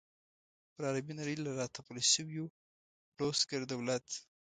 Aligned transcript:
پر 0.73 0.81
عربي 0.89 1.13
نړۍ 1.19 1.35
له 1.39 1.51
را 1.59 1.65
تپل 1.75 1.97
شوي 2.13 2.39
بلوسګر 3.15 3.61
دولت. 3.71 4.05